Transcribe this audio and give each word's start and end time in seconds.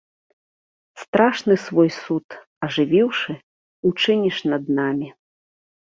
Страшны 1.01 1.57
свой 1.65 1.89
суд, 2.01 2.25
ажывіўшы, 2.69 3.31
учыніш 3.91 4.37
над 4.55 4.63
намі. 4.81 5.07